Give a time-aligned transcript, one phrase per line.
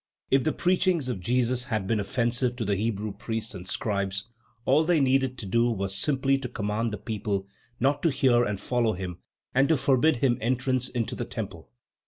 [0.31, 4.27] If the preachings of Jesus had been offensive to the Hebrew priests and scribes,
[4.65, 7.45] all they needed to do was simply to command the people
[7.79, 9.19] not to hear and follow him,
[9.53, 11.69] and to forbid him entrance into the temple.